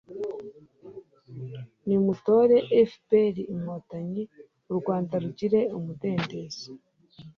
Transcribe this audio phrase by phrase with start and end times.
[1.87, 2.57] nimutore
[2.91, 4.23] fpr– inkotanyi,
[4.71, 6.69] u rwanda rugire umudendezo